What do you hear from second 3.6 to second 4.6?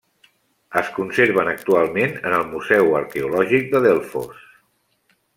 de Delfos.